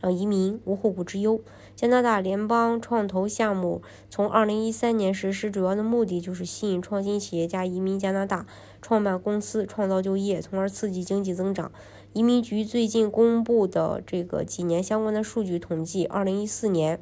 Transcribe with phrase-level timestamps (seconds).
[0.00, 1.40] 让移民无后顾之忧。
[1.74, 8.46] 加拿大联邦创投项目从二零一三年实施，主要的目的就是吸引创新企业家移民加拿大，
[8.82, 11.70] 创办公司，创造就业，从而刺激经济增长。
[12.12, 17.00] 移民局最近公布的这个几年相关的数据统计，二零一四年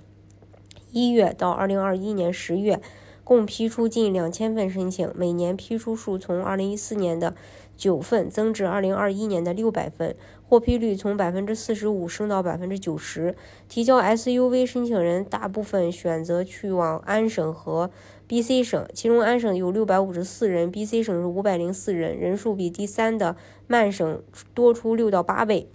[0.91, 2.83] 一月到二零二一年十月。
[3.27, 7.35] 共批出近两千份申请，每年批出数从二零一四年的
[7.77, 10.15] 九份增至二零二一年的六百份，
[10.49, 13.35] 获批率从百分之四十五升到百分之九十。
[13.69, 17.91] 提交 SUV 申请人大部分选择去往安省和
[18.29, 23.35] BC 省，其中安省有六百五十四人，BC 省是五百零四人，人数比第三的
[23.67, 24.23] 曼省
[24.55, 25.69] 多出六到八倍。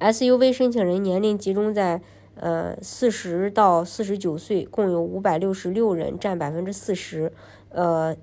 [0.00, 2.02] SUV 申请人年龄集中在。
[2.36, 7.32] 呃，四十到四十九岁共有五百六十六人，占百分之四十。
[7.70, 8.16] 呃，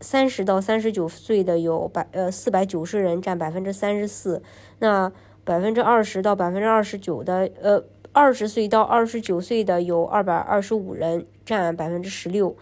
[0.00, 4.42] 三十到三十九岁的有百呃四百九十人，占百分之三十四。
[4.78, 5.12] 那
[5.44, 12.56] 百分之二十到百分之二十九的呃二十岁到二十九岁的有二百二十五人，占百分之十六。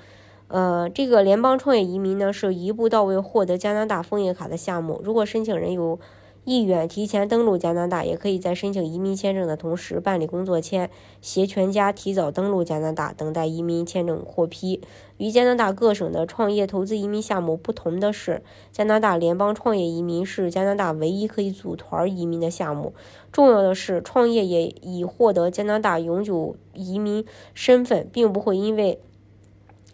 [0.49, 5.01] 呃，这个联邦创业移民呢，是一步到位获得加拿大枫叶卡的项目。
[5.05, 5.99] 如果申请人有
[6.45, 14.81] 意愿提前登陆加拿大，也可以在申请移民签证的同时办理工作签，携全家提早登陆加拿大，等待移民签证获批。
[15.19, 22.95] 与加拿大各省的创业投资移民项目不同的是，加拿大联邦创业移民是加拿大唯一可以组团移民的项目。
[23.31, 28.99] 重要的是，创业也已获得加拿大永久移民身份，并不会因为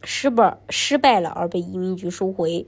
[0.05, 2.65] 失败失败了而被移民局收回。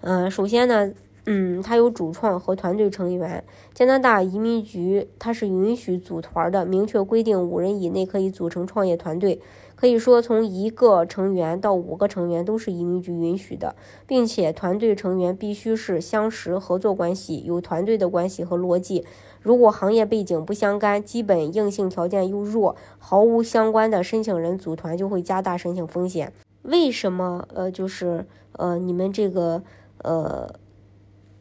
[0.00, 0.92] 嗯，首先呢。
[1.26, 3.42] 嗯，他有主创和团队成员。
[3.74, 9.40] 加拿大移民局它是允许组团的，明确规定五人以内可以组成创业团队。
[9.74, 13.74] 可以说，从一个成员到五个成员都是移民局允许的，
[14.06, 19.04] 并且团队成员必须是相识合作关系，有团队的关系和逻辑。
[19.42, 26.32] 如果行业背景不相干，基本硬性条件又弱，毫无相关的申请人组团就会加大申请风险。
[26.62, 27.46] 为什么？
[27.52, 29.62] 呃，就是呃，你们这个
[29.98, 30.48] 呃。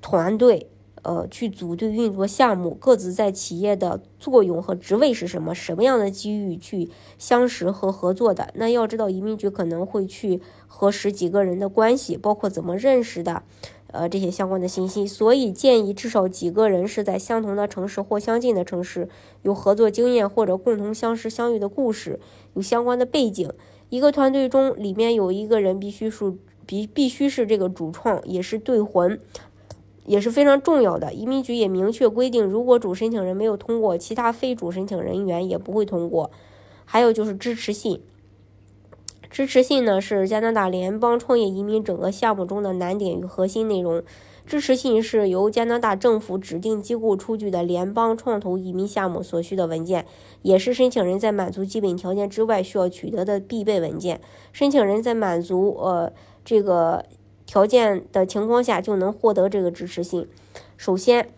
[0.07, 0.67] 团队，
[1.01, 5.55] 呃，去组队运作项目，各自在企业的作用和职位是什么？
[5.55, 8.49] 什么样的机遇去相识和合作的？
[8.53, 13.41] 那要知道，移民局可能会去核实几个人的关系，包括怎么认识的，
[13.88, 15.07] 呃，这些相关的信息。
[15.07, 19.09] 所以建议至少几个人是在相同的城市或相近的城市，
[19.41, 22.19] 有合作经验或者共同相识相遇的故事，
[22.53, 23.51] 有相关的背景。
[23.89, 26.31] 一个团队中里面有一个人必须是
[26.67, 29.19] 必必须是这个主创，也是队魂。
[30.05, 31.13] 也是非常重要的。
[31.13, 36.31] 移民局也明确规定，如果主申请人没有通过，其他非主申请人员也不会通过。
[36.85, 37.99] 还有就是支持信，
[39.29, 44.03] 支持信呢是加拿大联邦创业移民整个项目中的难点与核心内容。
[44.45, 50.05] 支持信是由加拿大政府指定机构出具的联邦创投移民项目所需的文件，
[50.43, 54.22] 也是申请人在满足基本条件之外需要取得的必备文件。
[54.53, 57.03] 申请人在满足呃这个。
[57.45, 60.28] 条件的情况下就能获得这个支持信。
[60.78, 61.29] 首先，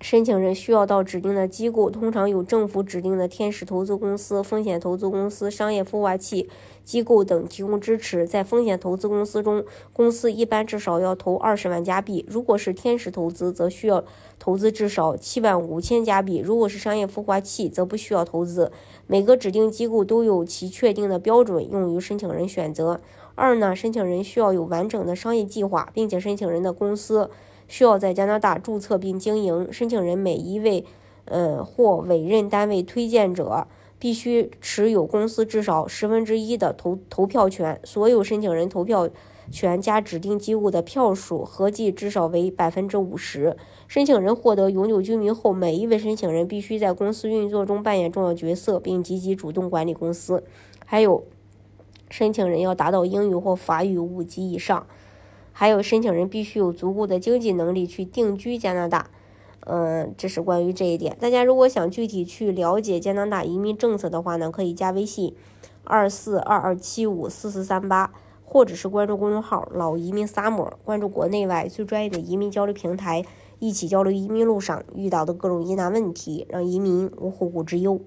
[0.00, 6.48] 申请人需要到指定的机构，通常有政府指定的天使投资公司、风险投资公司、商业孵化器
[6.82, 8.26] 机构等提供支持。
[8.26, 14.02] 在风险投资公司中，公司一般至少要投二十万加币；如果是天使投资，则需要
[14.40, 18.72] 投资至少七万五千加币；如果是商业孵化器，则不需要投资。
[19.06, 23.00] 每个指定机构都有其确定的标准，用于申请人选择。
[23.34, 27.30] 二呢，申请人需要有完整的商业计划，并且申请人的公司
[27.66, 29.72] 需要在加拿大注册并经营。
[29.72, 30.84] 申请人每一位，
[31.24, 33.66] 呃，或委任单位推荐者
[33.98, 37.80] 必须持有公司至少十分之一的投投票权。
[37.84, 39.08] 所有申请人投票
[39.50, 43.56] 权加指定机构的票数合计至少为百分之五十。
[43.88, 50.44] 申请人获得永久居民后，每一位申请人必须在公司运作中扮演重要角色，并积极主动管理公司。
[50.84, 51.24] 还有。
[52.12, 54.86] 申请人要达到英语或法语五级以上，
[55.50, 59.08] 还有申请人必须有足够的经济能力去定居加拿大。
[59.60, 61.16] 嗯，这是关于这一点。
[61.18, 65.34] 大家如果想具体去了解加拿大移民政策的话呢，可以加微信
[65.84, 68.12] 二四二二七五四四三八，
[68.44, 73.24] 或者是关注公众号“老移民 summer”，关注国内外最专业的移民交流平台，
[73.58, 77.98] 一起交流移民路上遇到的各种疑难问题，让移民无后顾之忧。